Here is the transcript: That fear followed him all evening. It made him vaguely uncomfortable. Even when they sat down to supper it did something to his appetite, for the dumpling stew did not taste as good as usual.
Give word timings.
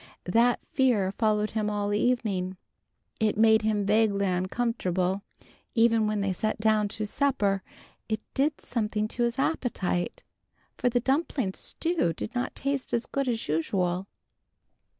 That 0.25 0.59
fear 0.71 1.11
followed 1.11 1.51
him 1.51 1.69
all 1.69 1.93
evening. 1.93 2.57
It 3.19 3.37
made 3.37 3.61
him 3.61 3.85
vaguely 3.85 4.25
uncomfortable. 4.25 5.21
Even 5.75 6.07
when 6.07 6.21
they 6.21 6.33
sat 6.33 6.57
down 6.59 6.87
to 6.87 7.05
supper 7.05 7.61
it 8.09 8.19
did 8.33 8.59
something 8.61 9.07
to 9.09 9.21
his 9.21 9.37
appetite, 9.37 10.23
for 10.75 10.89
the 10.89 10.99
dumpling 11.01 11.53
stew 11.53 12.13
did 12.13 12.33
not 12.33 12.55
taste 12.55 12.93
as 12.95 13.05
good 13.05 13.27
as 13.27 13.47
usual. 13.47 14.07